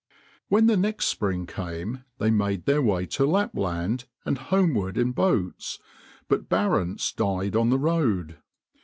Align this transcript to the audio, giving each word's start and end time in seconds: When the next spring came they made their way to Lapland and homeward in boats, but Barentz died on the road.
When 0.49 0.65
the 0.65 0.77
next 0.77 1.05
spring 1.05 1.45
came 1.45 2.05
they 2.17 2.31
made 2.31 2.65
their 2.65 2.81
way 2.81 3.05
to 3.05 3.25
Lapland 3.27 4.05
and 4.25 4.35
homeward 4.39 4.97
in 4.97 5.11
boats, 5.11 5.77
but 6.27 6.49
Barentz 6.49 7.13
died 7.15 7.55
on 7.55 7.69
the 7.69 7.77
road. 7.77 8.37